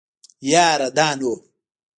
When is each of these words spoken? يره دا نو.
يره 0.51 0.87
دا 0.97 1.07
نو. 1.19 1.31